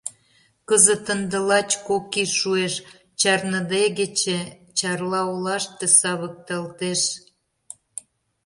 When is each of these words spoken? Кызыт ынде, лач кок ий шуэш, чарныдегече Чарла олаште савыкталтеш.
Кызыт 0.67 1.05
ынде, 1.13 1.37
лач 1.49 1.69
кок 1.87 2.11
ий 2.21 2.29
шуэш, 2.37 2.73
чарныдегече 3.19 4.39
Чарла 4.77 5.21
олаште 5.33 5.85
савыкталтеш. 5.99 7.01